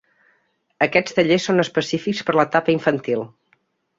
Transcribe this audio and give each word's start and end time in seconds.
Aquests 0.85 1.15
tallers 1.19 1.45
són 1.49 1.63
específics 1.65 2.23
per 2.29 2.35
a 2.37 2.39
l'etapa 2.39 2.71
d'infantil. 2.75 3.23